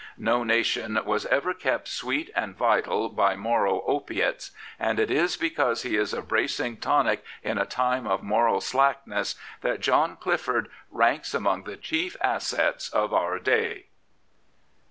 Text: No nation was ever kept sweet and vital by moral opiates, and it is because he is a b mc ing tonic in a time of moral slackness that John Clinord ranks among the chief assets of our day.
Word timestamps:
No 0.17 0.41
nation 0.43 0.99
was 1.05 1.27
ever 1.27 1.53
kept 1.53 1.87
sweet 1.87 2.31
and 2.35 2.57
vital 2.57 3.07
by 3.09 3.35
moral 3.35 3.83
opiates, 3.85 4.49
and 4.79 4.99
it 4.99 5.11
is 5.11 5.37
because 5.37 5.83
he 5.83 5.95
is 5.95 6.11
a 6.11 6.23
b 6.23 6.37
mc 6.41 6.59
ing 6.59 6.77
tonic 6.77 7.19
in 7.43 7.59
a 7.59 7.67
time 7.67 8.07
of 8.07 8.23
moral 8.23 8.61
slackness 8.61 9.35
that 9.61 9.79
John 9.79 10.17
Clinord 10.17 10.69
ranks 10.89 11.35
among 11.35 11.65
the 11.65 11.77
chief 11.77 12.17
assets 12.19 12.89
of 12.89 13.13
our 13.13 13.37
day. 13.37 13.89